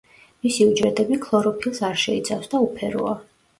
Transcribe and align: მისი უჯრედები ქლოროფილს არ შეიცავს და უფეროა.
მისი 0.45 0.65
უჯრედები 0.69 1.19
ქლოროფილს 1.27 1.83
არ 1.91 2.01
შეიცავს 2.07 2.53
და 2.57 2.65
უფეროა. 2.71 3.17